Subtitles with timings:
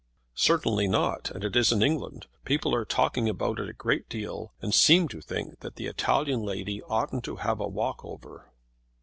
[0.41, 2.25] "Certainly not; and it isn't England.
[2.43, 6.39] People are talking about it a great deal, and seem to think that the Italian
[6.41, 8.49] lady oughtn't to have a walk over."